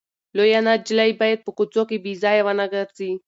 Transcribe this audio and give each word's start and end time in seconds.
لويه 0.35 0.59
نجلۍ 0.67 1.11
باید 1.21 1.39
په 1.45 1.51
کوڅو 1.57 1.81
کې 1.89 1.97
بې 2.03 2.13
ځایه 2.23 2.41
ونه 2.45 2.65
ګرځي. 2.73 3.11